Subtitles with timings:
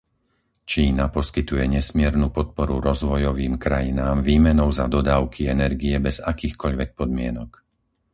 [0.71, 7.51] Čína poskytuje nesmiernu podporu rozvojovým krajinám výmenou za dodávky energie bez akýchkoľvek podmienok.